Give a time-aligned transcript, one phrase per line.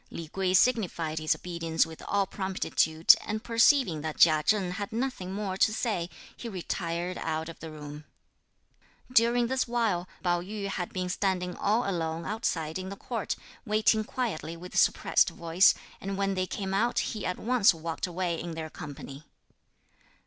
[0.09, 5.31] Li Kuei signified his obedience with all promptitude, and perceiving that Chia Cheng had nothing
[5.31, 8.05] more to say, he retired out of the room.
[9.13, 14.03] During this while, Pao yü had been standing all alone outside in the court, waiting
[14.03, 18.55] quietly with suppressed voice, and when they came out he at once walked away in
[18.55, 19.25] their company.